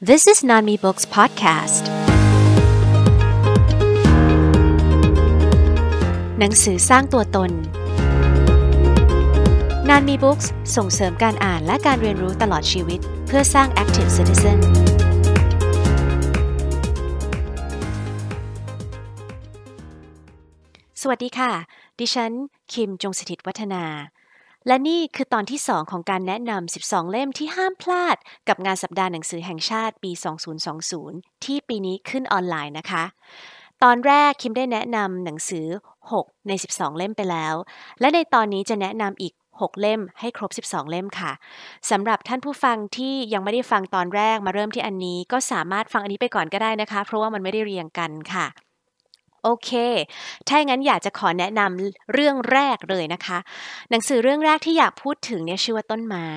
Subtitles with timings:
[0.00, 1.84] This is Nanmi Books Podcast
[6.38, 7.50] หนังสือสร้างตัวตน
[9.88, 10.38] นานมีบุ๊ก
[10.76, 14.58] ส่งเสริมการอ่านและการเรียนรู้ตลอดชีวิต เพื่อสร้าง Active Citizen
[21.00, 21.50] สวัสดีค่ะ
[22.00, 22.32] ดิฉัน
[22.72, 23.84] คิมจงสถิตวัฒนา
[24.68, 28.16] และนี่คือตอนที่ 2 ของการแนะนำ 12 เล่มที่ห้ามพลาด
[28.48, 30.10] กับงานสัปดาห์หนังสือแห่งชาติปี
[30.78, 33.04] 2020 ที่ปีนี้ขึ้นออนไลน์นะคะ
[33.82, 35.66] ตอนแรกคิมได้แนะนำหนังสือ
[36.12, 37.54] 6 ใน 12 เล่มไปแล้ว
[38.00, 41.32] และในตอนนี้จะแนะนำอีก 6 เล่มให้ครบ 12 เล่มค่ะ
[41.90, 48.67] สำหรับท่านผู้ฟังที่ยังไม่ได้ฟังตอนแรกมาเริ่มที่อันนี้ ก็สามารถฟังอันนี้ไปก่อนก็ได้นะคะ เพราะว่ามันไม่ได้เรียงกันค่ะ
[49.48, 49.72] โอเค
[50.48, 53.38] ถ้าอย่างนั้นอยากจะขอแนะนำเรื่องแรกเลยนะคะ
[53.90, 56.30] หนังสือเรื่องแรกที่อยากพูดถึงเนี่ยชื่อว่าต้นไม้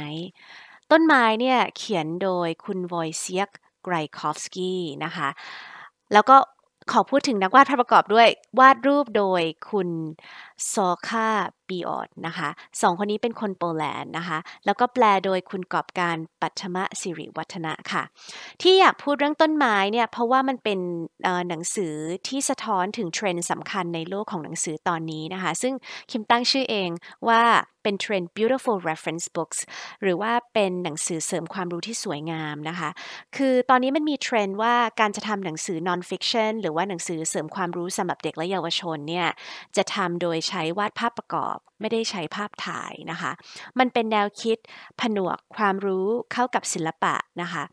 [0.91, 3.49] ต้นไม้เนี่ยเขียนโดยคุณวอยเซียก
[3.83, 5.29] ไกรคอฟสกี้นะคะ
[6.13, 6.37] แล้วก็
[6.91, 8.27] ขอพูดถึงนักวาดภาพประกอบด้วย
[8.59, 9.89] วาดรูปโดยคุณ
[10.73, 11.29] ซอคา
[11.71, 12.49] ปีออดนะคะ
[12.81, 18.03] สองคนนี้เป็นคนโปแลนด์นะคะ แล้วก็แปลโดยคุณกอบการปัทมะสิริวัฒนะค่ะ
[18.61, 20.79] ที่อยากพูดเรื่องต้นไม้เนี่ย เพราะว่ามันเป็น
[21.49, 21.93] หนังสือ
[22.27, 25.73] ที่สะท้อนถึงเทรนด์สำคัญในโลกของหนังสือตอนนี้นะคะ ซึ่ง
[26.11, 26.89] คิมตั้งชื่อเอง
[27.27, 27.41] ว่า
[27.83, 29.59] เป็นเทรนด์ beautiful reference books
[30.01, 32.89] หรือว่าเป็นหนังสือเสริมความรู้ที่สวยงามนะคะ
[33.37, 39.27] คือตอนนี้มันมีเทรนด์ว่าการจะทำหนังสือ non fiction หรือว่าหนังสือเสริมความรู้สำหรับเด็กและเยาวชนเนี่ย
[39.77, 43.31] จะทำโดยใช้วาดภาพประกอบ ไม่ได้ใช้ภาพถ่ายนะคะ
[43.79, 44.57] มันเป็นแนวคิด
[45.01, 47.63] ผนวกความรู้เข้ากับศิลปะนะคะ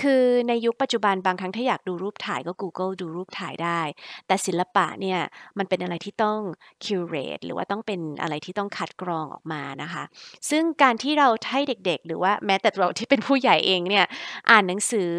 [0.00, 3.80] คือในยุคปัจจุบันบางครั้งถ้าอยากดูรูปถ่ายก็ Google ดูรูปถ่ายได้
[4.26, 5.18] แต่ศิลปะเนี่ย
[5.58, 6.40] มันเป็นอะไรที่ต้อง
[6.84, 10.04] curate หรือว่าต้องเป็นอะไรที่ต้องคัดกรองออกมานะคะ
[10.50, 14.06] ซึ่งการที่เราให้เด็กๆ หรือว่าแม้แต่เราที่เป็นผู้ใหญ่เองเนี่ย
[14.50, 15.10] อ่านหนังสือ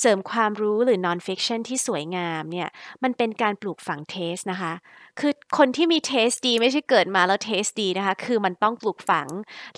[0.00, 2.68] เสริมความรู้หรือ non fiction ที่สวยงามเนี่ย
[3.02, 4.72] มันเป็นการปลูกฝังเทสนะคะ
[5.20, 9.28] คือคนที่มีเทสดีไม่ใช่เกิดมาแล้วเทสดีนะคะ คือมันต้องปลูกฝัง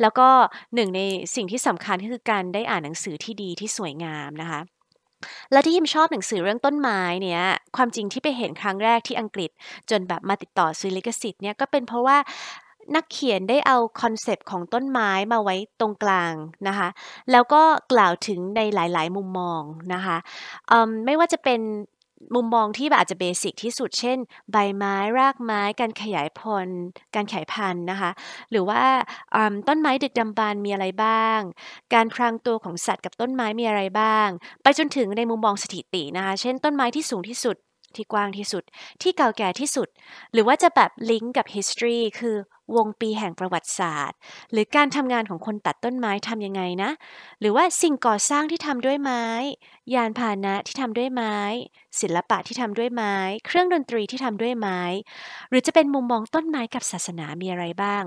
[0.00, 0.28] แล้วก็
[0.74, 1.00] หนึ่งใน
[1.34, 4.60] สิ่งที่สำคัญก็คือการได้อ่านหนังสือที่ดีที่สวยงามนะคะ
[5.52, 7.42] และที่คิมชอบหนังสือเรื่องต้นไม้เนี่ย
[7.76, 9.50] ความจริงที่ไปเห็นครั้งแรกที่อังกฤษ
[9.90, 12.16] จนแบบมาติดต่อซื้อลิขสิทธิ์เนี่ยก็เป็นเพราะว่า
[12.94, 16.34] นักเขียนได้เอา concept ของต้นไม้มาไว้ตรงกลาง
[16.68, 16.88] นะคะ
[17.30, 17.62] แล้วก็
[17.92, 19.62] กล่าวถึงในหลาย ๆ มุมมอง
[19.94, 20.16] นะคะ
[21.06, 21.60] ไม่ว่าจะเป็น
[22.34, 24.18] มุมมองที่อาจจะ basic ที่สุด เช่น
[24.52, 28.10] ใบไม้ รากไม้ การขยายพันธุ์การขยายพันธุ์นะคะ
[28.50, 28.82] หรือว่า
[29.68, 31.40] ต้นไม้ดึกดำบรรพ์มีอะไรบ้าง
[31.94, 34.28] การพรางตัวของสัตว์กับต้นไม้มีอะไรบ้าง
[34.62, 37.56] ไปจนถึงในมุมมองสถิตินะคะ เช่น ต้นไม้ที่สูงที่สุด
[37.96, 38.64] ที่กว้างที่สุด
[39.02, 39.88] ที่เก่าแก่ที่สุด
[40.32, 42.36] หรือว่าจะแบบลิงก์กับ history คือ
[42.76, 44.18] วงปีแห่งประวัติศาสตร์
[44.52, 46.90] หรือการทำงานของคนตัดต้นไม้ทำยังไงนะ
[47.40, 49.22] หรือว่าสิ่งก่อสร้างที่ทำด้วยไม้
[49.94, 51.36] ยานพาหนะที่ทำด้วยไม้
[52.00, 53.14] ศิลปะที่ทำด้วยไม้
[53.46, 54.80] เครื่องดนตรีที่ทำด้วยไม้
[55.48, 58.02] หรือจะเป็นมุมมองต้นไม้กับศาสนามีอะไรบ้าง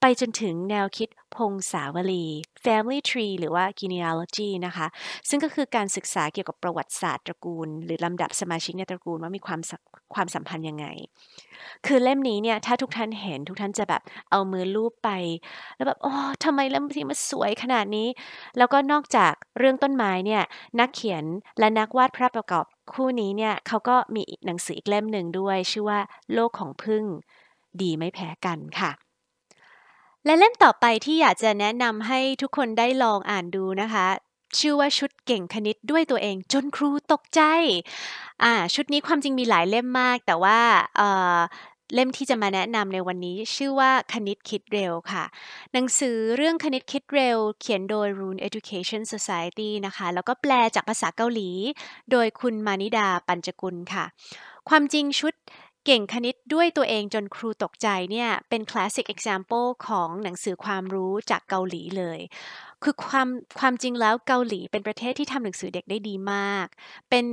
[0.00, 2.26] ไปจนถึงแนวคิดพงศาวลี
[2.64, 4.86] family tree หรือว่า genealogy นะคะ
[5.28, 9.60] ซึ่งก็คือการศึกษาเกี่ยวกับประวัติศาสตร์ตระกูล หรือลำดับสมาชิกในตระกูลว่ามีความ
[10.14, 10.86] ความสัมพันธ์ยังไง
[11.86, 15.10] คือเล่มนี้เนี่ย ถ้าทุกท่านเห็นทุกท่านจะแบบเอามือลูบไป
[15.76, 16.12] แล้วแบบโอ้
[16.44, 18.08] ทำไมเล่มนี้มันสวยขนาดนี้
[18.58, 20.42] แล้วก็นอกจากเรื่องต้นไม้เนี่ย
[20.80, 21.24] นักเขียน
[21.58, 26.00] และนักวาดภาพประกอบคู่นี้เนี่ยเขาก็มีหนังสืออีกเล่มหนึ่งด้วย ชื่อว่า
[26.32, 27.04] โลกของพึ่ง
[27.80, 28.90] ดีไม่แพ้กันค่ะ
[30.24, 34.06] และเล่มต่อไปที่อยากจะแนะนำให้ทุกคนได้ลองอ่านดูนะคะ
[34.58, 37.40] ชื่อว่าชุดเก่งคณิตด้วยตัวเองจนครูตกใจ
[38.44, 40.58] อ่า ชุดนี้ความจริงมีหลายเล่มมาก แต่ว่า
[41.94, 45.24] เล่มที่จะมาแนะนำในวันนี้ชื่อว่าคณิตคิดเร็วค่ะ
[45.72, 51.50] หนังสือเรื่องคณิตคิดเร็ว เขียนโดย Rune Education Society นะคะ แล้วก็แปลจากภาษาเกาหลี
[52.10, 54.04] โดยคุณมานิดาปัญจกุลค่ะ
[54.68, 55.34] ความจริงชุด
[55.84, 62.20] เก่งคณิตด้วยตัวเองจนครูตกใจเนี่ยเป็น classic example ของหนังสือความรู้จากเกาหลีเลย
[62.82, 66.66] คือความความจริงแล้วเกาหลีเป็นประเทศที่ทำหนังสือเด็กได้ดีมาก
[67.10, 67.26] เป็น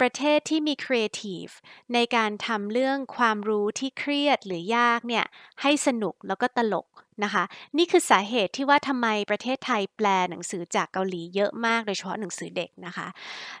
[0.00, 1.46] ประเทศที่มีครีเอทีฟ
[1.94, 5.24] ในการทำเรื่องความรู้ที่เครียดหรือยากเนี่ย
[5.62, 6.88] ให้สนุกแล้วก็ตลก
[7.24, 7.44] นะคะ
[7.78, 13.08] นี่คือสาเหตุที่ว่าทำไมประเทศไทยแปลหนังสือจากเกาหลีเยอะมากโดยเฉพาะหนังสือเด็กนะคะ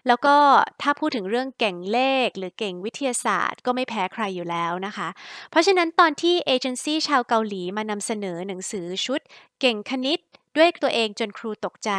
[0.06, 0.36] แล้วก็
[0.82, 5.08] ถ้าพูดถึงเรื่องเก่งเลขหรือเก่งวิทยาศาสตร์ ก็ไม่แพ้ใครอยู่แล้วนะคะ
[5.50, 9.20] เพราะฉะนั้นตอนที่เอเจนซี่ชาวเกาหลีมานำเสนอหนังสือชุด
[9.60, 10.20] เก่งคณิต
[10.58, 11.92] ด้วยตัวเองจนครูตกใจ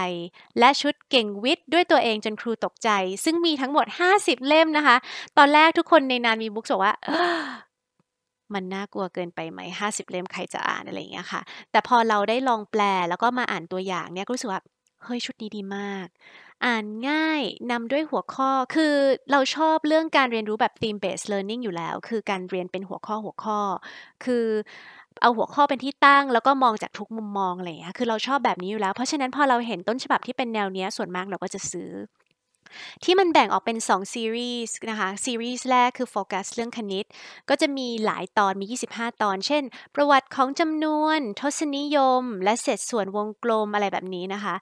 [0.60, 2.90] และชุดเก่งวิทย์ด้วยตัวเองจนครูตกใจ
[3.24, 3.86] ซึ่งมีทั้งหมด
[4.18, 4.96] 50 เล่มนะคะ
[5.38, 6.94] ตอนแรกทุกคนในนานมีบุ๊กบอกว่า
[8.54, 11.42] มันน่ากลัวเกินไปไหมห้าสิบเล่มใครจะอ่านอะไรอย่างเงี้ยค่ะ
[11.72, 14.62] แต่พอเราได้ลองแปลแล้วก็มาอ่านตัวอย่างเนี่ยก็รู้สึกว่า
[15.04, 16.08] เฮ้ยชุดนี้ดีมาก
[16.66, 17.42] อ่านง่าย
[17.72, 18.96] นำด้วยหัวข้อคือ
[19.32, 23.60] เราชอบเรื่องการเรียนรู้แบบ theme based learning อยู่แล้ว คือการเรียนเป็นหัวข้อหัวข้อ
[24.24, 24.46] คือ
[25.22, 31.90] เอาหัวข้อเป็นที่ตั้ง แล้วก็มองจากทุกมุมมองอะไรอย่างเงี้ยคือเราชอบแบบนี้อยู่แล้ว เพราะฉะนั้นพอเราเห็นต้นฉบับที่เป็นแนวเนี้ยส่วนมากเราก็จะซื้อ
[33.04, 37.06] ที่มันแบ่งออกเป็น2ซีรีส์นะคะซีรีส์แรกคือโฟกัสเรื่องคณิต
[37.50, 39.64] ก็จะมีหลายตอนมี 25 ตอน เช่น
[39.96, 44.56] ประวัติของจำนวน ทศนิยม และเศษส่วนวงกลมอะไรแบบนี้นะคะ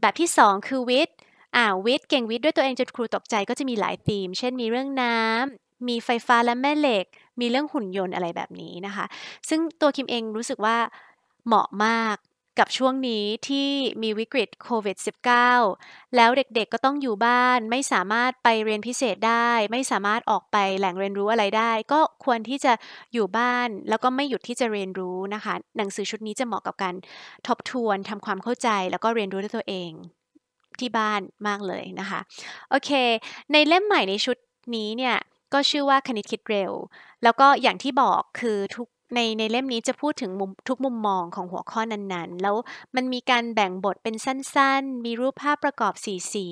[0.00, 1.16] แบบที่ 2 คือวิทย์
[1.56, 7.06] อ่าวิทย์เก่งวิทย์ด้วยตัวเองจนครูตกใจก็จะมีหลายธีม เช่นมีเรื่องน้ำมีไฟฟ้าและแม่เหล็ก
[7.40, 9.04] มีเรื่องหุ่นยนต์อะไรแบบนี้นะคะ
[9.48, 10.76] ซึ่งตัวคิมเองรู้สึกว่า
[11.46, 12.16] เหมาะมาก
[12.58, 13.68] กับช่วงนี้ที่
[14.02, 14.96] มีวิกฤตโควิด
[15.56, 22.72] -19 แล้วเด็กๆก็ต้องอยู่บ้านไม่สามารถไปเรียนพิเศษได้ ไม่สามารถออกไปแหล่งเรียนรู้อะไรได้ ก็ควรที่จะ
[23.12, 26.94] อยู่บ้านแล้วก็ไม่หยุดที่จะเรียนรู้นะคะ หนังสือชุดนี้จะเหมาะกับการ
[27.46, 29.90] ทบทวนทำความเข้าใจแล้วก็เรียนรู้ด้วยตัวเอง
[30.80, 32.20] ที่บ้านมากเลยนะคะ
[32.70, 32.90] โอเค
[33.52, 34.36] ในเล่มใหม่ในชุด
[34.76, 35.16] นี้เนี่ย
[35.52, 36.72] ก็ชื่อว่าคณิตคิดเร็ว
[37.22, 42.56] แล้วก็อย่างที่บอกคือทุก ในในเล่มนี้จะพูดถึงมุมทุกมุมมองของหัวข้อนั้นๆ แล้ว
[42.96, 46.46] มันมีการแบ่งบทเป็นสั้นๆ มีรูปภาพประกอบสีสี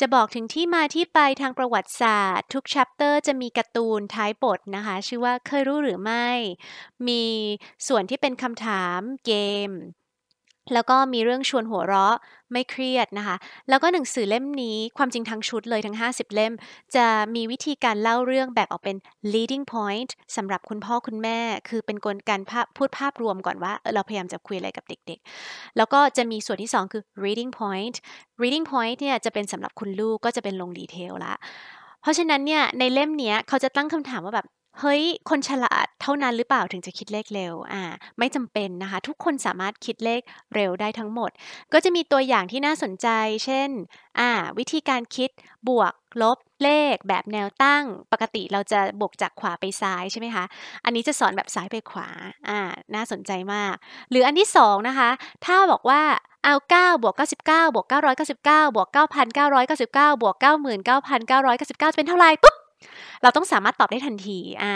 [0.00, 6.28] จะบอกถึงที่มาที่ไปทางประวัติศาสตร์ ทุกชัปเตอร์จะมีการ์ตูนท้ายบทนะคะ ชื่อว่าเคยรู้หรือไม่
[7.08, 7.22] มี
[7.88, 9.32] ส่วนที่เป็นคำถามเก
[9.68, 9.70] ม
[10.74, 12.16] แล้วก็มีเรื่องชวนหัวเราะ
[12.52, 13.36] ไม่เครียดนะคะ
[13.68, 16.52] แล้วก็หนังสือเล่มนี้ความจริงทั้งชุดเลยทั้ง 50 เล่ม
[16.96, 18.96] จะมีวิธีการเล่าเรื่องแบ่งออกเป็น
[19.34, 21.38] leading point สำหรับคุณพ่อคุณแม่
[21.68, 22.40] คือเป็นกลการ
[22.76, 27.96] พูดภาพรวมก่อนว่า เราพยายามจะคุยอะไรกับเด็กๆ แล้วก็จะมีส่วนที่ 2 คือ reading point
[28.42, 31.34] reading point เนี่ยจะเป็นสำหรับคุณลูกก็จะเป็นลงดีเทลละ
[32.02, 34.46] เพราะฉะนั้นเนี่ยในเล่มนี้เขาจะตั้งคำถามว่าแบบ
[34.80, 37.82] เฮ้ย คนฉลาดเท่านั้นหรือเปล่าถึงจะคิดเลขเร็ว อ่า
[38.18, 40.20] ไม่จำเป็นนะคะ ทุกคนสามารถคิดเลข
[40.54, 41.30] เร็วได้ทั้งหมด
[41.72, 43.08] ก็จะมีตัวอย่างที่น่าสนใจ
[43.44, 43.70] เช่น
[44.20, 45.30] อ่า วิธีการคิด
[45.68, 45.92] บวก
[46.22, 50.44] ลบเลขแบบแนวตั้ง ปกติเราจะบวกจากขวาไปซ้ายใช่ไหมคะ
[50.84, 52.08] อันนี้จะสอนแบบซ้ายไปขวา
[52.48, 52.58] อ่า
[52.94, 53.74] น่าสนใจมาก
[54.10, 55.10] หรืออันที่สองนะคะ
[55.44, 56.02] ถ้าบอกว่า
[56.44, 62.57] เอา9บวก99บวก999บวก9,999บวก99,999จะเป็นเท่าไหร่ปุ๊บ
[63.22, 64.74] เราต้องสามารถตอบได้ทันทีอ่า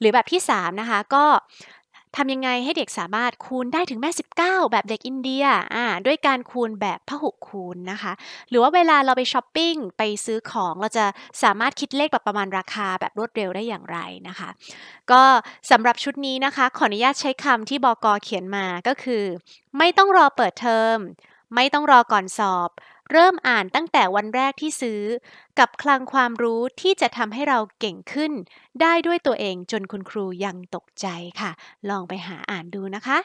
[0.00, 1.24] หรือแบบที่ 3 นะคะ ก็
[2.16, 5.44] ทำยังไงให้เด็กสามารถคูณได้ถึงแม่ 19 แบบเด็กอินเดีย
[5.74, 8.12] อ่าด้วยการคูณแบบพหุคูณนะคะ
[8.48, 11.04] หรือว่าเวลาเราไปช้อปปิ้งไปซื้อของเราจะ
[11.42, 13.98] สามารถคิดเลขแบบประมาณราคาแบบรวดเร็วได้อย่างไร
[14.28, 14.48] นะคะ
[15.10, 15.22] ก็
[15.70, 19.24] สำหรับชุดนี้นะคะ ขออนุญาตใช้คำที่บอกอเขียนมาก็คือ
[19.78, 20.96] ไม่ต้องรอเปิดเทอม
[21.54, 22.70] ไม่ต้องรอก่อนสอบ
[23.10, 25.02] เริ่มอ่านตั้งแต่วันแรกที่ซื้อ
[25.58, 28.32] กับคลังความรู้ที่จะทำให้เราเก่งขึ้น
[28.80, 31.06] ได้ด้วยตัวเองจนคุณครูยังตกใจ
[31.40, 31.50] ค่ะ
[31.88, 33.18] ลองไปหาอ่านดูนะคะ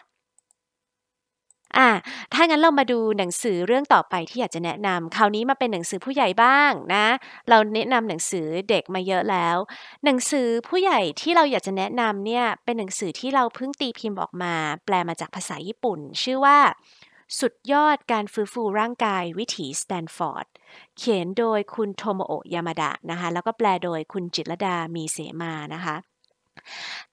[1.77, 1.89] อ่า
[2.33, 7.05] ถ้างั้นเรามาดูหนังสือเรื่องต่อไปที่อยากจะแนะนำคราวนี้มาเป็นหนังสือผู้ใหญ่บ้างนะ
[7.49, 9.57] เราแนะนำหนังสือเด็กมาเยอะแล้ว
[10.05, 14.53] หนังสือผู้ใหญ่ที่เราอยากจะแนะนำเนี่ยเป็นหนังสือที่เราเพิ่งตีพิมพ์ออกมา
[14.85, 16.57] แปลมาจากภาษาญี่ปุ่น ชื่อว่า
[17.39, 20.47] สุดยอดการฟื้นฟูร่างกายวิถีสแตนฟอร์ด
[20.97, 25.95] เขียนโดยคุณโทโมโอะยามาดะนะคะ แล้วก็แปลโดยคุณจิตรดามีเสมานะคะ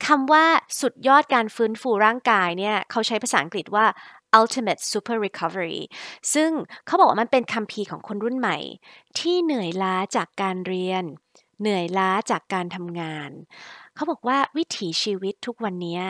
[0.06, 0.44] คำว่า
[0.80, 3.86] สุดยอดการฟื้นฟูร่างกายเนี่ยเขาใช้ภาษาอังกฤษว่า
[4.40, 5.80] ultimate super recovery
[6.34, 6.50] ซึ่ง
[6.86, 8.58] เขาบอกว่ามันเป็นคำพีของคนรุ่นใหม่
[9.18, 11.04] ที่เหนื่อยล้าจากการเรียน
[11.60, 13.30] เหนื่อยล้าจากการทำงาน
[13.94, 16.00] เขาบอกว่าวิถีชีวิตทุกวันนี้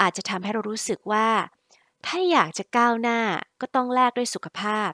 [0.00, 1.26] อาจจะทำให้เรารู้สึกว่า
[2.06, 3.18] ถ้าอยากจะก้าวหน้า
[3.60, 4.90] ก็ต้องแลกด้วยสุขภาพ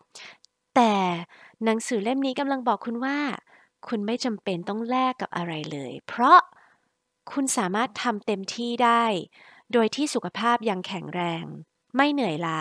[0.77, 0.93] แต่
[1.65, 3.19] หนังสือเล่มนี้กำลังบอกคุณว่า
[3.89, 6.39] คุณไม่จำเป็นต้องแลกกับอะไรเลย เพราะ
[7.33, 9.05] คุณสามารถทำเต็มที่ได้
[9.73, 11.45] โดยที่สุขภาพยังแข็งแรง
[11.97, 12.59] ไม่เหนื่อยล้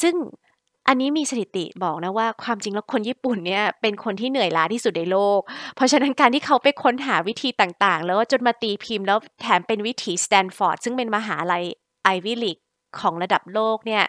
[0.00, 0.14] ซึ่ง
[0.88, 5.40] อันนี้มีสถิติบอกนะว่าความจริงแล้วคนญี่ปุ่นเนี่ยเป็นคนที่เหนื่อยล้าที่สุดในโลก
[5.74, 11.64] เพราะฉะนั้นการที่เขาไปค้นหาวิธีต่างๆ แล้วจนมาตีพิมพ์แล้วแถมเป็นวิธีสแตนฟอร์ดซึ่งเป็นมหาลัย
[12.04, 12.58] ไอวิลีก
[12.98, 14.04] ของระดับโลกเนี่ย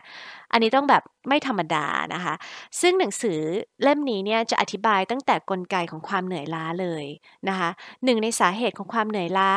[0.51, 2.33] อันนี้ต้องแบบไม่ธรรมดานะคะ
[2.81, 3.39] ซึ่งหนังสือ
[3.83, 7.05] เล่มนี้เนี่ยจะอธิบายตั้งแต่กลไกของความเหนื่อยล้าเลย
[7.49, 7.69] นะคะ
[8.03, 9.51] หนึ่งในสาเหตุของความเหนื่อยล้า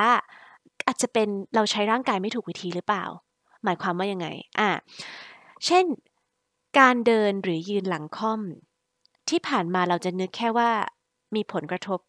[0.87, 3.04] อาจจะเป็นเราใช้ร่างกายไม่ถูกวิธีหรือเปล่า
[3.64, 4.26] หมายความว่ายังไง
[4.59, 4.71] อ่า
[5.66, 5.85] เช่น
[6.78, 8.40] การเดินหรือยืนหลังค่อม
[9.28, 10.71] ที่ผ่านมาเราจะนึกแค่ว่า
[11.35, 12.00] มีผลกระทบ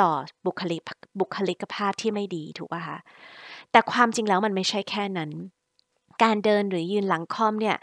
[0.00, 0.12] ต่อ
[0.46, 2.98] บุคลิกบุคลิกภาพที่ไม่ดีถูกป่ะคะ
[3.70, 5.30] แต่ความจริงแล้วมันไม่ใช่แค่นั้น
[6.22, 7.76] การเดินหรือยืนหลังคอมเนี่ย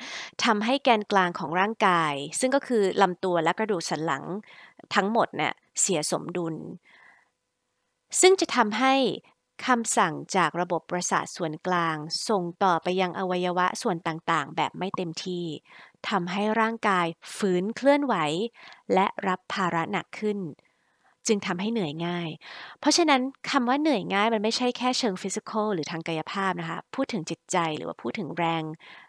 [0.43, 4.23] ทำให้แกนกลางของร่างกาย ซึ่งก็คือลำตัวและกระดูกสันหลัง
[4.95, 6.55] ทั้งหมดเนี่ยเสียสมดุล
[8.21, 8.95] ซึ่งจะทำให้
[9.65, 11.95] คำสั่งจากระบบประสาทส่วนกลาง
[12.29, 15.45] ส่งต่อไปยังอวัยวะส่วนต่างๆ แบบไม่เต็มที่
[16.09, 17.05] ทำให้ร่างกาย
[17.35, 18.15] ฝืนเคลื่อนไหว
[18.93, 20.39] และรับภาระหนักขึ้น
[21.29, 22.29] จึงทำให้เหนื่อยง่าย
[22.79, 23.21] เพราะฉะนั้น
[23.51, 28.63] คำว่าเหนื่อยง่ายมันไม่ใช่แค่เชิงฟิสิกอลหรือทางกายภาพนะคะ พูดถึงจิตใจหรือว่าพูดถึงแรง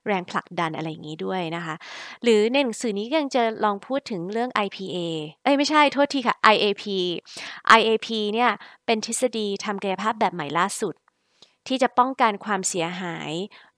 [0.07, 1.75] แรงผลักดันอะไรอย่างนี้ด้วยนะคะ
[2.23, 4.97] หรือในหนังสือนี้ยังจะลองพูดถึงเรื่อง IPA
[5.45, 6.85] เอ้ยไม่ใช่โทษทีค่ะ IAP
[7.79, 8.51] IAP เนี่ย
[8.87, 10.95] เป็นทฤษฎีทำกายภาพแบบใหม่ล่าสุด
[11.67, 13.31] ที่จะป้องกันความเสียหาย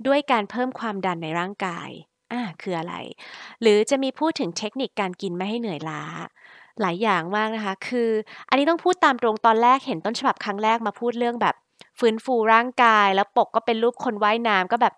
[0.07, 1.91] ด้วยการเพิ่มความดันในร่างกาย
[2.33, 2.95] อ่าคืออะไร
[3.61, 6.03] หรือจะมีพูดถึงเทคนิคการกินไม่ให้เหนื่อยล้า
[6.81, 8.11] หลายอย่างมากนะคะ คือ
[8.49, 11.55] อันนี้ต้องพูดตามตรงตอนแรกเห็นต้นฉบับครั้งแรกมาพูดเรื่องแบบ
[11.99, 14.95] ฟื้นฟูร่างกายแล้วปกก็เป็นรูปคนว่ายน้ำก็แบบ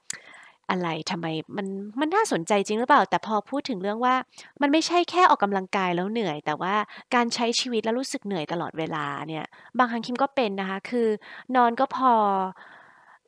[0.71, 1.27] อะไรทำไม
[1.57, 1.67] มัน
[2.01, 4.15] มันน่าสนใจจริงหรือเปล่า แต่พอพูดถึงเรื่องว่า
[4.63, 6.75] มันไม่ใช่แค่ออกกำลังกายแล้วเหนื่อย แต่ว่า
[7.15, 9.45] การใช้ชีวิตแล้วรู้สึกเหนื่อยตลอดเวลาเนี่ย
[9.79, 11.09] บางครั้งคิมก็เป็นนะคะ คือ
[11.57, 12.13] นอนก็พอ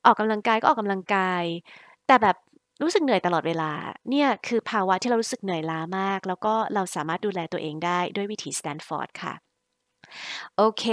[0.05, 1.45] ออกกำลังกายก็ออกกำลังกาย
[2.07, 2.37] แต่แบบ
[2.83, 3.73] รู้สึกเหนื่อยตลอดเวลา
[4.11, 9.35] เนี่ยคือภาวะที่เรารู้สึกเหนื่อยล้ามาก แล้วก็เราสามารถดูแลตัวเองได้ด้วยวิธีสแตนฟอร์ดค่ะ
[10.56, 10.85] โอเค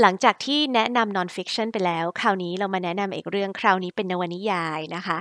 [0.00, 5.18] หลังจากที่แนะนำ non fiction ไปแล้ว คราวนี้เรามาแนะนำอีกเรื่องคราวนี้เป็นนวนิยายนะคะ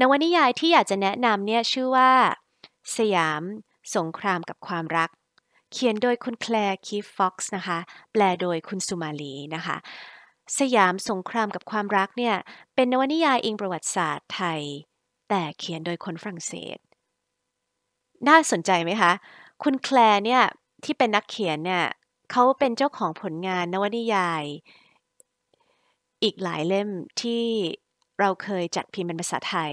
[0.00, 2.10] นวนิยายที่อยากจะแนะนำเนี่ยชื่อว่า
[2.96, 3.42] สยาม
[3.96, 5.10] สงครามกับความรัก
[5.72, 7.78] เขียนโดยคุณแคลร์คีฟฟ็อกซ์นะคะ
[8.12, 9.76] แปลโดยคุณสุมาลีนะคะ
[10.58, 12.34] สยามสงครามกับความรักเนี่ย
[12.74, 14.62] เป็นนวนิยายอิงประวัติศาสตร์ไทย
[15.30, 16.78] แต่เขียนโดยคนฝรั่งเศส
[18.28, 19.12] น่าสนใจไหมคะ
[19.62, 20.42] คุณแคลร์เนี่ย
[20.84, 21.84] ที่เป็นนักเขียนเนี่ย
[22.30, 24.42] เขาเป็นเจ้าของผลงานนวนิยาย
[26.22, 26.88] อีกหลายเล่ม
[27.20, 27.44] ที่
[28.20, 29.72] เราเคยจัดพิมพ์เป็นภาษาไทย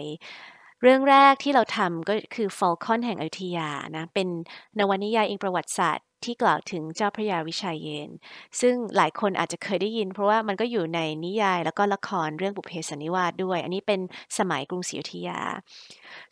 [0.82, 4.28] เรื่องแรกที่เราทำก็คือฟอลคอนแห่งอยุธยานะ เป็น
[4.80, 8.10] นวนิยายอิงประวัติศาสตร์ ที่กล่าวถึงเจ้าพระยาวิชัยเยน
[8.62, 14.00] ซึ่งหลายคนอาจจะเคยได้ยิน เพราะว่ามันก็อยู่ในนิยายแล้วก็ละครเรื่องบุพเพสันนิวาสด้วย อันนี้เป็น
[14.38, 15.40] สมัยกรุงศรีอยุธยา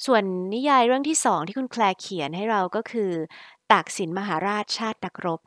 [0.06, 0.24] ส่วน
[0.54, 3.12] นิยายเรื่องที่สองที่คุณแคลร์เขียนให้เราก็คือ
[3.72, 5.39] ตากสินมหาราชชาตินักรบ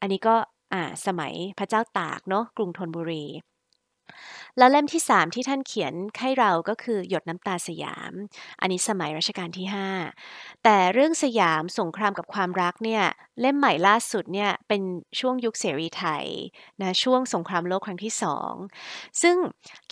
[0.00, 0.36] อันนี้ก็
[0.72, 3.24] อ่าสมัยพระเจ้าตากเนาะกรุงธนบุรี
[4.58, 8.12] แล้วเล่มที่ 3 ที่ท่านเขียนให้เราก็คือหยดน้ำตาสยาม
[8.60, 9.66] อันนี้สมัยรัชกาลที่
[10.14, 13.04] 5 แต่เรื่องสยามสงครามกับความรักเนี่ย
[13.40, 14.82] เล่มใหม่ล่าสุดเนี่ยเป็น
[15.20, 16.24] ช่วงยุคเสรีไทย
[16.80, 18.52] นะช่วงสงครามโลกครั้งที่สอง
[19.22, 19.36] ซึ่ง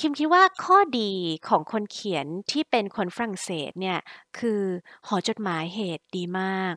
[0.00, 1.12] คิมคิดว่าข้อดี
[1.48, 3.98] ของคนเขียนที่เป็นคนฝรั่งเศสเนี่ย
[4.38, 4.62] คือ
[5.06, 6.74] หอจดหมายเหตุดีมาก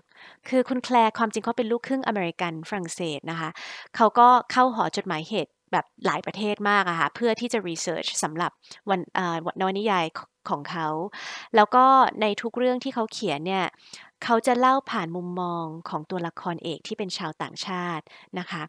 [0.50, 3.50] คือคุณแคลร์ความจริงเขาเป็นลูกครึ่งอเมริกันฝรั่งเศสนะคะ
[3.96, 8.52] เขาก็เข้าหอจดหมายเหตุ แบบหลายประเทศมากอะค่ะเพื่อที่จะรีเสิร์ชสำหรับ
[8.90, 9.00] วัน
[9.62, 10.06] นวนิยาย
[10.50, 10.88] ของเขา
[11.56, 11.86] แล้วก็
[12.22, 13.66] ในทุกเรื่องที่เขาเขียนเนี่ย
[14.24, 18.04] เขาจะเล่าผ่านมุมมองของตัวละครเอกที่เป็นชาวต่างชาติ
[18.40, 18.64] นะคะ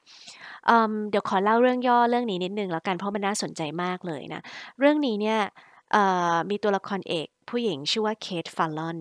[0.67, 4.41] เเดี๋ยวขอเล่าเรื่องย่อเรื่องนี้นิดนึงแล้วกันเพราะมันน่าสนใจมากเลยนะ
[4.81, 5.41] เรื่องนี้เนี่ย
[6.51, 8.99] มีตัวละครเอกผู้หญิงชื่อว่าเคทฟาลลอน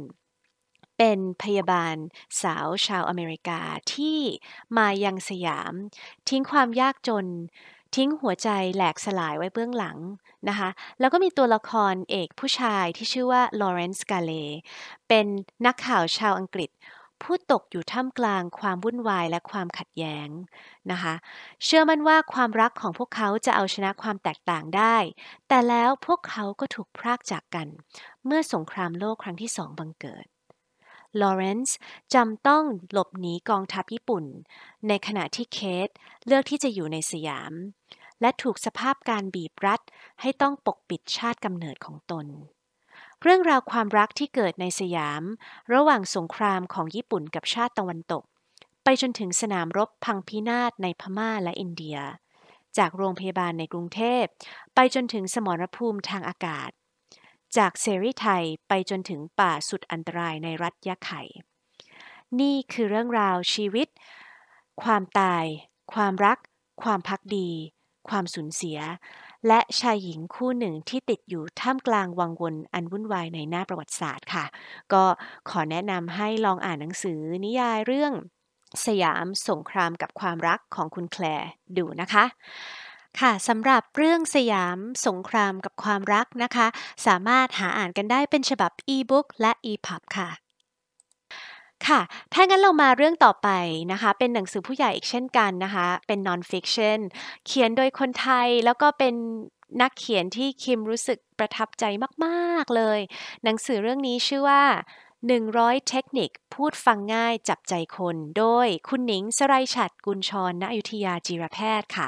[0.97, 1.95] เป็นพยาบาล
[2.41, 3.59] สาวชาวอเมริกา
[3.93, 4.19] ที่
[4.77, 5.73] มายังสยาม
[6.29, 7.25] ทิ้งความยากจน
[7.97, 9.97] ทิ้งหัวใจแหลกสลายไว้เบื้องหลัง
[10.49, 14.31] นะคะ แล้วก็มีตัวละครเอกผู้ชายที่ชื่อว่าลอเรนซ์กาเล
[15.07, 15.25] เป็น
[15.65, 16.69] นักข่าวชาวอังกฤษ
[17.21, 20.29] ผู้ตกอยู่ท่ามกลางความวุ่นวายและความขัดแย้ง
[20.91, 21.13] นะคะ
[21.63, 24.97] เชื่อมั่นว่าความรักของพวกเขาจะเอาชนะความแตกต่างได้
[25.47, 27.67] แต่แล้วพวกเขาก็ถูกพรากจากกัน
[28.25, 30.27] เมื่อสงครามโลกครั้งที่สองบังเกิด
[31.21, 31.77] ลอเรนซ์
[32.13, 34.25] จำต้องหลบหนีกองทัพญี่ปุ่น
[34.87, 35.89] ในขณะที่เคท
[36.25, 37.53] เลือกที่จะอยู่ในสยาม
[38.21, 39.81] และถูกสภาพการบีบรัด
[40.21, 42.25] ให้ต้องปกปิดชาติกำเนิดของตน
[43.21, 45.23] เรื่องราวความรักที่เกิดในสยาม
[45.73, 48.23] ระหว่างสงครามของญี่ปุ่นกับชาติตะวันตก
[48.83, 51.97] ไปจนถึงสนามรบพังพินาศในพม่าและอินเดีย
[52.77, 54.23] จากโรงพยาบาลในกรุงเทพ
[54.75, 56.69] ไปจนถึงสมรภูมิทางอากาศ
[57.57, 61.21] จากเสรีไทยไปจนถึงป่าสุดอันตรายในรัฐยะไข่
[62.39, 63.87] นี่คือเรื่องราวชีวิต
[64.83, 65.45] ความตาย
[65.93, 66.37] ความรัก
[66.83, 67.49] ความพักดี
[68.09, 68.79] ความสูญเสีย
[69.47, 74.45] และชายหญิงคู่หนึ่งที่ติดอยู่ท่ามกลางวังวนอันวุ่นวายในหน้าประวัติศาสตร์ค่ะ
[74.93, 75.03] ก็
[75.49, 78.13] ขอแนะนำให้ลองอ่านหนังสือนิยายเรื่อง
[78.85, 82.25] สยามสงครามกับความรักของคุณแคลร์ดูนะคะ
[83.19, 86.67] ค่ะสำหรับเรื่องสยามสงครามกับความรักนะคะ
[87.05, 90.29] สามารถหาอ่านกันได้เป็นฉบับอีบุ๊กและ EPUB ค่ะ
[91.87, 92.01] ค่ะ
[92.33, 93.49] ถ้างั้นเรามาเรื่องต่อไป
[93.91, 96.99] นะคะ เป็นหนังสือผู้ใหญ่อีกเช่นกันนะคะ เป็น non fiction
[97.45, 99.15] เขียนโดยคนไทยแล้วก็เป็น
[99.81, 101.83] นักเขียนที่คิมรู้สึกประทับใจ
[102.25, 102.99] มาก ๆ เลย
[103.43, 104.63] หนังสือเรื่องนี้ชื่อว่า
[105.25, 112.07] 100 เทคนิคพูดฟังง่ายจับใจคน โดยคุณหนิง ศรัยฉัตร กุญชรณอยุธยาจีระแพทย์ค่ะ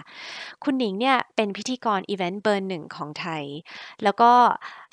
[0.63, 3.43] คุณหนิงเนี่ยเป็นพิธีกรอีเวนต์เบอร์หนึ่งของไทย
[4.03, 4.31] แล้วก็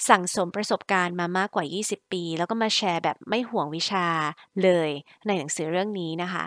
[0.09, 4.07] สั่งสมประสบการณ์มามากกว่า 20 ปี แล้วก็มาแชร์แบบไม่หวงวิชา
[4.63, 4.91] เลย
[5.27, 6.45] ในหนังสือเรื่องนี้นะคะ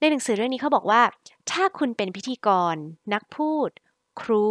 [0.00, 1.02] ในหนังสือเรื่องนี้เขาบอกว่า
[1.50, 2.76] ถ้าคุณเป็นพิธีกร
[3.12, 3.68] นักพูด
[4.20, 4.46] ครู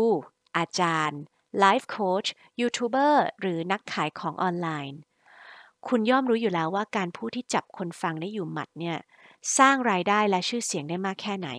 [0.58, 1.22] อาจารย์
[1.60, 2.26] ไลฟ์โค้ช
[2.62, 5.00] ยูทูบเบอร์หรือนักขายของออนไลน์
[5.88, 8.98] คุณย่อมรู้อยู่แล้วว่าการพูดที่จับคนฟังได้อยู่หมัดเนี่ย
[9.58, 11.50] สร้างรายได้และชื่อเสียงได้มากแค่ไหน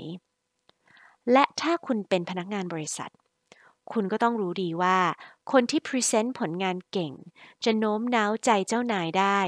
[1.33, 3.13] และถ้าคุณเป็นพนักงานบริษัท
[3.93, 4.99] คุณก็ต้องรู้ดีว่า
[5.53, 7.13] คนที่พรีเซนต์ผลงานเก่ง
[7.65, 9.39] จะโน้มน้าวใจเจ้านายได้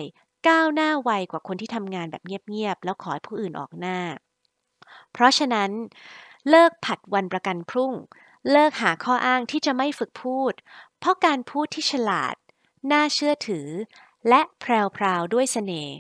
[0.49, 3.99] ก้าวหน้าไวกว่าคนที่ทำงานแบบเงียบๆแล้วขอให้ผู้อื่นออกหน้า
[5.13, 5.71] เพราะฉะนั้น
[6.49, 7.93] เลิกผัดวันประกันพรุ่ง
[8.51, 10.53] เลิกหาข้ออ้างที่จะไม่ฝึกพูด
[10.99, 12.35] เพราะการพูดที่ฉลาด
[12.93, 13.69] น่าเชื่อถือ
[14.29, 15.95] และแพรวๆด้วยเสน่ห์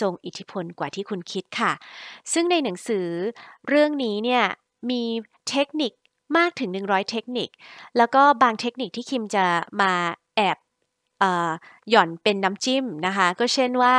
[0.00, 1.72] ทรงอิทธิพลกว่าที่คุณคิดค่ะ
[2.32, 3.06] ซึ่งในหนังสือ
[3.68, 4.44] เรื่องนี้เนี่ย
[4.90, 5.02] มี
[5.50, 5.92] เทคนิค
[6.36, 7.48] มากถึง 100 เทคนิค
[7.96, 9.44] แล้วก็บางเทคนิคที่คิมจะ
[9.80, 9.92] มา
[10.36, 10.58] แอบ
[11.90, 13.94] หย่อนเป็นน้ำจิ้มนะคะ ก็เช่นว่า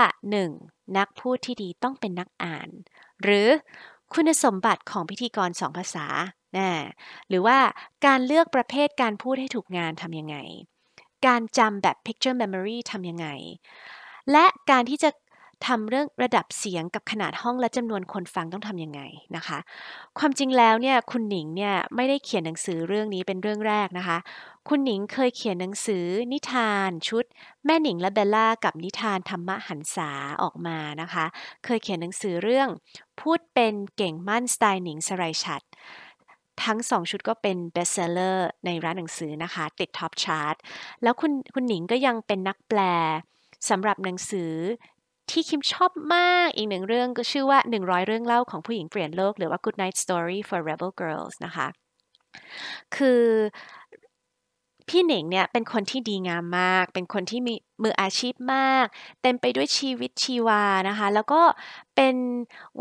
[0.47, 0.97] 1.
[0.97, 2.69] นักพูดที่ดีต้องเป็นนักอ่าน
[3.23, 3.47] หรือ
[4.13, 6.05] คุณสมบัติของพิธีกรสองภาษา
[6.57, 6.69] นะ
[7.29, 7.57] หรือว่า
[8.05, 10.37] การเลือกประเภทการพูดให้ถูกงานทำยังไง
[11.25, 13.27] การจำแบบ picture memory ทำยังไง
[14.31, 15.09] และการที่จะ
[15.67, 19.01] ทำเรื่องระดับเสียงกับขนาดห้องและจำนวนคนฟังต้องทำยังไง
[19.35, 19.59] นะคะ
[20.19, 24.17] ความจริงแล้วเนี่ยคุณหนิงเนี่ยไม่ได้เขียนหนังสือเรื่องนี้เป็นเรื่องแรกนะคะ
[24.67, 27.25] คุณหนิงเคยเขียนหนังสือนิทานชุด
[27.65, 31.25] แม่หนิงและเบลล่ากับนิทานธรรมหันษาออกมานะคะ
[31.65, 32.69] เคยเขียนหนังสือเรื่อง
[33.21, 35.61] พูดเป็นเก่งมั่นสไตล์หนิงสไรชัด
[36.65, 40.55] ทั้งสองชุดก็เป็น bestseller ในร้านหนังสือนะคะ ติด top chart
[41.03, 42.79] แล้วคุณคุณหนิงก็ยังเป็นนักแปล
[43.69, 44.53] สำหรับหนังสือ
[45.29, 51.67] ที่คิมชอบมากอีกหนึ่งเรื่องก็ชื่อว่า 100 เรื่องเล่าของผู้หญิงเปลี่ยนโลก หรือว่า Good Night Story for Rebel Girls นะคะ
[52.95, 53.23] คือ
[54.89, 58.85] พี่หนิงเนี่ยเป็นคนที่ดีงามมาก เป็นคนที่มีมืออาชีพมาก
[59.21, 61.41] เต็มไปด้วยชีวิตชีวานะคะ แล้วก็
[61.97, 62.17] เป็น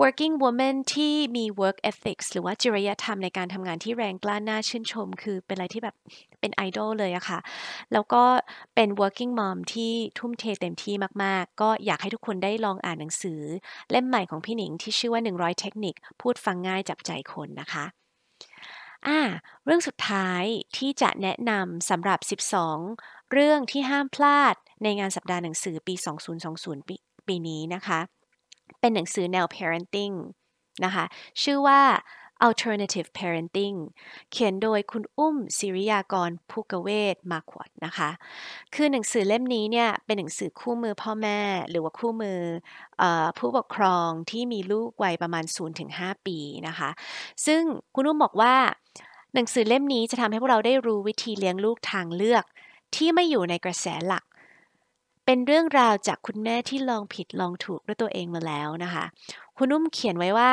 [0.01, 5.97] working woman ที่มี work ethics หรือว่าจริยธรรมในการทำงานที่แรงกล้าน่าชื่นชม คือเป็นอะไรที่แบบ
[6.41, 7.39] เป็นไอดอลเลยอะค่ะ
[7.93, 8.25] แล้วก็
[8.75, 13.41] เป็น working mom ที่ทุ่มเทเต็มที่มาก ๆ ก็อยากให้ทุกคนได้ลองอ่านหนังสือ
[13.91, 17.85] เล่มใหม่ของพี่หนิงที่ชื่อว่า 100 เทคนิค พูดฟังง่ายจับใจคนนะคะ
[19.07, 19.21] อ่า
[19.65, 20.45] เรื่องสุดท้าย
[20.77, 22.79] ที่จะแนะนำสำหรับ 12
[23.33, 26.97] เรื่องที่ห้ามพลาดในงานสัปดาห์หนังสือปี 2020 ปี
[27.29, 28.01] ปีนี้นะคะ
[28.81, 30.17] เป็นหนังสือแนว parenting
[30.85, 31.05] นะคะ
[31.43, 31.81] ชื่อว่า
[32.47, 33.77] Alternative Parenting
[34.31, 38.11] เขียนโดยคุณอุ้มศิริยากรภูกเวศมาขวดนะคะ
[38.75, 42.39] คือหนังสือเล่มนี้เนี่ยเป็นหนังสือคู่มือพ่อแม่ หรือว่าคู่มือ
[43.03, 43.05] อ
[43.39, 45.45] ผู้ปกครองที่มีลูกวัยประมาณ
[45.87, 46.91] 0-5 ปีนะคะ
[47.47, 47.63] ซึ่ง
[47.95, 48.55] คุณอุ้มบอกว่า
[49.35, 52.45] หนังสือเล่มนี้จะทำให้พวกเราได้รู้วิธีเลี้ยงลูกทางเลือก
[52.95, 54.25] ที่ไม่อยู่ในกระแสหลัก
[55.27, 59.05] เป็นเรื่องราวจากคุณแม่ที่ลองผิดลองถูกด้วยตัวเองมาแล้วนะคะ
[59.59, 60.53] คุณอุ้มเขียนไว้ว่า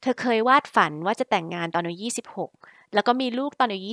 [0.00, 1.98] เธอเคยวาดฝันว่าจะแต่งงานตอนอายุ
[2.48, 3.86] 26 แล้วก็มีลูกตอนอายุ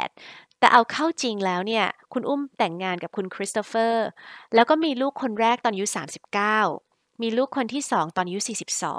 [0.00, 4.06] 28 แต่เอาเข้าจริงแล้วเนี่ย คุณอุ้มแต่งงานกับคุณคริสโตเฟอร์
[4.54, 5.86] แล้วก็มีลูกคนแรกตอนอายุ
[6.46, 6.91] 39
[7.22, 8.40] มีลูกคนที่สองตอนอายุ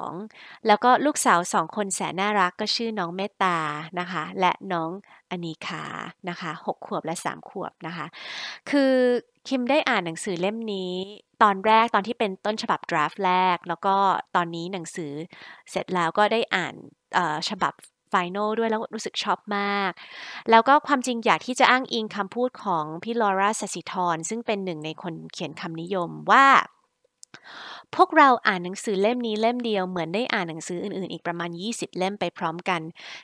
[0.05, 3.57] 42 แล้วก็ลูกสาวสองคนแสนน่ารักก็ชื่อน้องเมตตา
[3.99, 4.89] นะคะ และน้อง
[5.29, 5.85] อนีคา
[6.29, 8.05] นะคะ6ขวบและ 3 ขวบนะคะ
[8.69, 8.93] คือ
[9.47, 10.93] คิมได้อ่านหนังสือเล่มนี้
[11.43, 13.95] ตอนแรกตอนที่เป็นต้นฉบับ draft แรก แล้วก็
[14.35, 15.11] ตอนนี้หนังสือ
[15.71, 16.73] เสร็จแล้วก็ได้อ่าน
[17.49, 17.73] ฉบับ
[18.09, 19.91] final ด้วยแล้วรู้สึกชอบมาก
[20.49, 26.45] แล้วก็ความจริงอยากที่จะอ้างอิงคำพูดของพี่ลอร่า ศศิธรซึ่งเป็นหนึ่งในคนเขียนคำนิยมว่า
[27.95, 32.81] พวกเราอ่านหนังสือเล่มนี้เล่มเดียวเหมือนได้อ่านหนังสืออื่นๆ อีกประมาณ 20 เล่มไปพร้อมกัน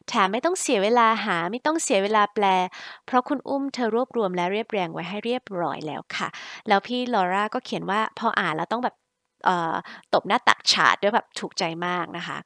[0.07, 2.45] แถมไม่ต้องเสียเวลาหาไม่ต้องเสียเวลาแปล
[3.05, 6.27] เพราะคุณอุ้มเธอรวบรวมและเรียบเรียงไว้ให้เรียบร้อยแล้วค่ะ
[6.67, 8.95] แล้วพี่ลอร่าก็เขียนว่าพออ่านแล้วต้องแบบ
[10.13, 12.37] ตบหน้าตักฉาดด้วยแบบถูกใจมากนะคะ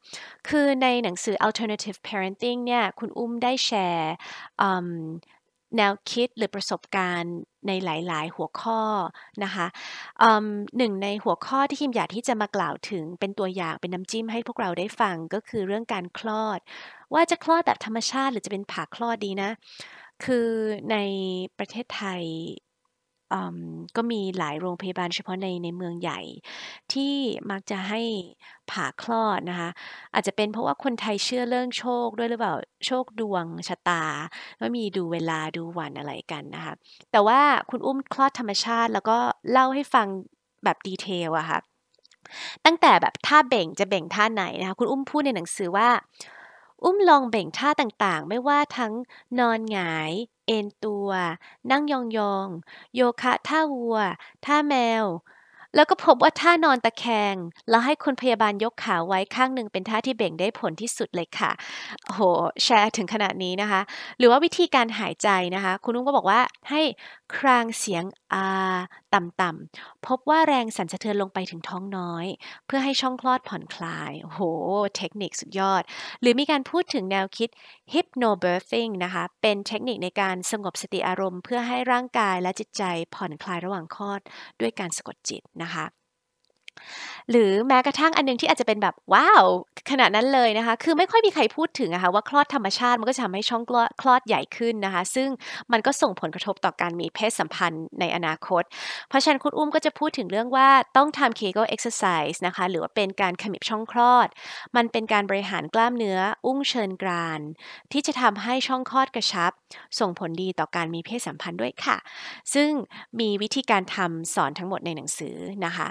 [0.48, 4.14] คือในหนังสือ alternative parenting เนี่ย คุณอุ้มได้แชร์
[5.78, 7.36] แนวคิดหรือประสบการณ์
[7.68, 8.82] ในหลาย ๆ หัวข้อ
[9.44, 9.68] นะคะ
[10.78, 16.60] หนึ่งในหัวข้อที่คิมอยากที่จะมากล่าวถึงเป็นตัวอย่างเป็นน้ำจิ้มให้พวกเราได้ฟังก็คือเรื่องการคลอด
[17.14, 19.50] ว่าจะคลอดแบบธรรมชาติหรือจะเป็นผ่าคลอดดีนะ
[20.26, 20.48] คือ
[20.92, 20.98] ใน
[21.58, 22.24] ประเทศไทย
[23.96, 26.20] ก็มีหลายโรงพยาบาลเฉพาะใน ในเมืองใหญ่
[26.94, 27.14] ที่
[27.52, 28.02] มักจะให้
[28.72, 29.70] ผ่าคลอดนะคะ
[30.14, 32.54] อาจจะเป็นเพราะว่าคนไทยเชื่อเรื่องโชคด้วยหรือเปล่า
[32.88, 34.04] โชคดวงชะตา
[34.60, 36.74] ว่ามีดูเวลา ดูวัน อะไรกันนะคะ
[37.12, 39.18] แต่ว่าคุณอุ้มคลอดธรรมชาติ แล้วก็
[39.52, 40.08] เล่าให้ฟัง
[40.64, 41.60] แบบดีเทลอะค่ะ
[42.66, 45.90] ตั้งแต่แบบท่าเบ่ง จะเบ่งท่าไหนนะคะ คุณอุ้มพูดในหนังสือว่า
[46.84, 48.94] อุ้มลองเบ่งท่าต่างๆ ไม่ว่าทั้ง
[49.40, 50.12] นอนหงาย
[50.48, 51.10] เอนตัว
[51.72, 51.94] นั่งย
[52.34, 53.98] องๆ โยคะท่าวัว
[54.46, 55.06] ท่าแมว
[55.76, 57.36] แล้วก็พบว่าท่านอนตะแคง
[57.70, 61.52] แล้วให้คุณพยาบาลยกขาไว้ข้างหนึ่งเป็นท่าที่เบ่งได้ผลที่สุดเลยค่ะ
[62.04, 62.22] โอ้โห
[62.64, 63.82] แชร์ถึงขนาดนี้นะคะ
[64.18, 66.82] หรือว่าวิธีการหายใจนะคะ คุณนุ่งก็บอกว่าให้
[67.38, 68.46] ครางเสียงอา
[69.14, 72.26] ต่ำๆ พบว่าแรงสั่นสะเทือนลงไปถึงท้องน้อย
[72.66, 74.42] เพื่อให้ช่องคลอดผ่อนคลายโอ้โห
[74.98, 75.84] เทคนิคสุดยอด
[76.22, 77.50] หรือมีการพูดถึงแนวคิด
[77.94, 82.84] hypnobirthing นะคะ เป็นเทคนิคในการสงบสติอารมณ์ เพื่อให้ร่างกายและจิตใจ
[83.16, 84.22] ผ่อนคลายระหว่างคลอด
[84.60, 85.86] ด้วยการสะกดจิตนะคะ
[87.32, 89.46] หรือแม้กระทั่งอันนึงที่อาจจะเป็นแบบว้าว
[89.92, 93.64] ขนาดนั้นเลยนะคะ คือไม่ค่อยมีใครพูดถึงอะคะว่าคลอดธรรมชาติมันก็จะทำให้ช่อง
[94.02, 95.30] คลอดใหญ่ขึ้นนะคะ ซึ่ง
[95.72, 98.64] มันก็ส่งผลกระทบต่อการมีเพศสัมพันธ์ในอนาคต
[99.10, 104.28] เพราะฉะนั้นคุณอุ้มก็จะพูดถึงเรื่องว่าต้องทำ Kegel exercise นะคะ หรือว่าเป็นการขมิบช่องคลอด
[104.76, 107.42] มันเป็นการบริหารกล้ามเนื้อ อุ้งเชิญกราน
[107.92, 109.52] ที่จะทำให้ช่องคลอดกระชับ
[110.00, 111.98] ส่งผลดีต่อการมีเพศสัมพันธ์ด้วยค่ะ
[112.54, 112.70] ซึ่ง
[113.20, 115.90] มีวิธีการทำสอนทั้งหมดในหนังสือนะคะ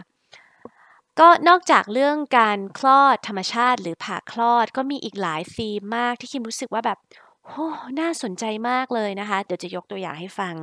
[1.20, 6.98] ก็นอกจากเรื่องการคลอดธรรมชาติหรือผ่าคลอดก็มีอีกหลายธีมมากที่คิมรู้สึกว่าแบบ
[7.46, 7.66] โอ้
[8.00, 10.54] น่าสนใจมากเลยนะคะ เดี๋ยวจะยกตัวอย่างให้ฟัง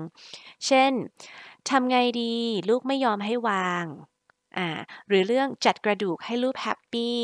[0.67, 0.91] เช่น
[1.69, 2.33] ทำไงดี
[2.69, 3.85] ลูกไม่ยอมให้วาง
[4.57, 4.67] อ่า
[5.07, 7.19] หรือเรื่องจัดกระดูกให้ลูกแฮปปี้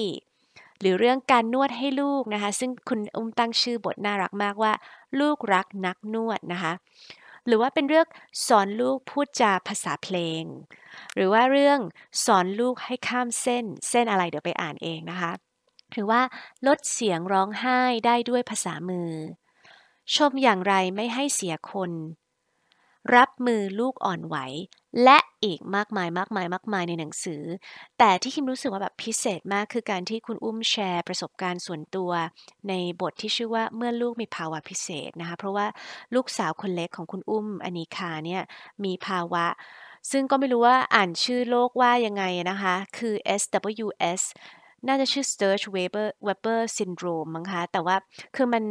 [0.80, 4.74] หรือเรื่องการนวดให้ลูกนะคะ ซึ่งคุณอุ้มตั้งชื่อบทน่ารักมากว่า
[5.20, 6.74] ลูกรักนักนวดนะคะ
[7.48, 8.08] หรือว่าเป็นเรื่อง
[8.48, 10.44] สอนลูกพูดจาภาษาเพลง
[11.16, 11.80] หรือว่าเรื่อง
[12.26, 15.32] สอนลูกให้ข้ามเส้น เส้นอะไรเดี๋ยวไปอ่านเองนะคะ
[15.92, 16.22] หรือว่า
[16.68, 19.12] ลดเสียงร้องไห้ได้ด้วยภาษามือ
[20.16, 21.92] ชมอย่างไรไม่ให้เสียคน
[23.16, 24.36] รับมือลูกอ่อนไหว
[25.04, 27.44] และอีกมากมายมากมายมากมายในหนังสือ
[28.00, 32.12] แต่ที่คิมรู้สึกว่าแบบพิเศษมากคือการที่คุณอุ้มแชร์ประสบการณ์ส่วนตัว
[32.70, 35.68] ในบทที่ชื่อว่าเมื่อลูกมีภาวะพิเศษนะคะ เพราะว่า
[36.16, 38.42] ลูกสาวคนเล็กของคุณอุ้มอนิคาเนี่ย
[38.84, 39.46] มีภาวะ
[40.12, 44.22] ซึ่งก็ไม่รู้ว่าอ่านชื่อโรคว่ายังไงนะคะ คือ SWS
[44.88, 47.96] น่าจะชื่อ Sturge Weber Weber Syndrome มั้งคะ แต่ว่า
[48.36, 48.64] คือมัน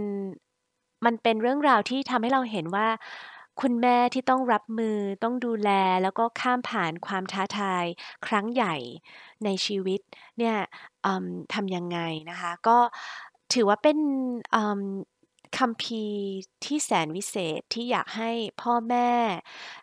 [1.05, 2.87] มันเป็นเรื่องราวที่ทำให้เราเห็นว่า
[3.61, 5.71] คุณแม่ที่ต้องรับมือ ต้องดูแล
[6.03, 7.85] แล้วก็ข้ามผ่านความท้าทาย
[8.27, 8.75] ครั้งใหญ่
[9.45, 10.01] ในชีวิต
[10.39, 10.57] เนี่ย
[11.55, 11.99] ทำยังไง
[12.31, 12.79] นะคะ ก็
[13.53, 13.99] ถือว่าเป็น
[15.59, 16.05] คำพี
[16.65, 18.31] ที่แสนวิเศษที่อยากให้
[18.63, 19.11] พ่อแม่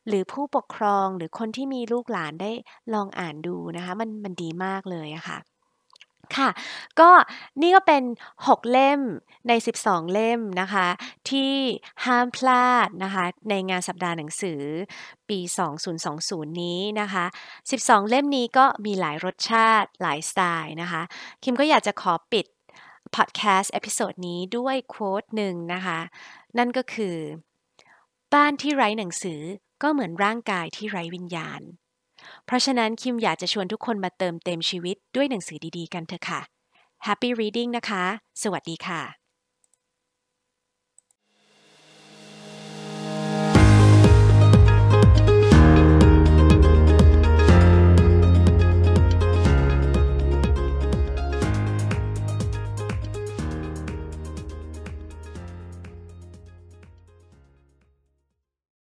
[0.08, 2.52] หรือผู้ปกครองหรือคนที่มีลูกหลานได้
[2.94, 5.38] ลองอ่านดูนะคะ มันมันดีมากเลยอะค่ะ
[6.38, 6.50] ค่ะ
[7.00, 7.10] ก็
[7.62, 8.04] นี่ก็เป็น
[8.40, 9.02] 6 เล่ม
[9.48, 10.88] ใน 12 เล่มนะคะ
[11.30, 11.54] ที่
[12.06, 14.62] ห้ามพลาดนะคะ ในงานสัปดาห์หนังสือ
[15.30, 15.40] ปี
[16.00, 17.26] 2020 นี้นะคะ
[17.68, 21.02] 12 เล่มนี้ก็มีหลายรสชาติหลายสไตล์นะคะ
[21.44, 22.46] คิมก็อยากจะขอปิด
[23.16, 26.00] พอดแคสต์ episode นี้ด้วย quote หนึ่งนะคะ
[26.58, 27.18] นั่นก็คือ
[28.34, 29.42] บ้านที่ไร้หนังสือ
[29.84, 31.62] ก็เหมือนร่างกายที่ไร้วิญญาณ
[32.46, 36.42] เพราะฉะนั้นคิมอยากจะชวนทุกคนมาเติมเต็มชีวิตด้วยหนังสือดีๆ กันเถอะค่ะ
[37.08, 38.04] Happy reading นะคะ
[38.44, 39.21] สวัสดีค่ะ